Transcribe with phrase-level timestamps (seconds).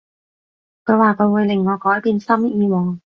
[0.83, 2.27] 佢話佢會令我改變心
[2.59, 2.97] 意喎